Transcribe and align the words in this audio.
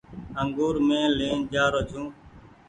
انگور 0.41 0.75
مين 0.87 1.09
لين 1.19 1.39
جآ 1.51 1.65
رو 1.73 1.81
ڇو۔ 1.89 2.03